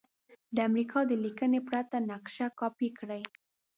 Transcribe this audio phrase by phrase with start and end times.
[0.55, 3.23] د امریکا د لیکنې پرته نقشه کاپې کړئ.